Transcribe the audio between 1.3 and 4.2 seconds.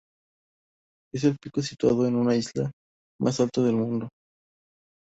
pico situado en una isla más alto del mundo.